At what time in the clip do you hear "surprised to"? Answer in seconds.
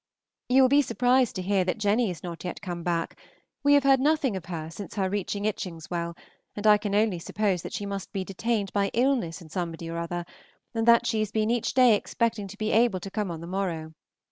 0.81-1.43